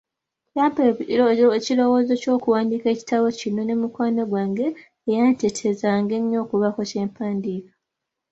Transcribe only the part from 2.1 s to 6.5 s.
ky'okuwandiika ekitabo kino, ne mukwano gwange eyanteetezanga ennyo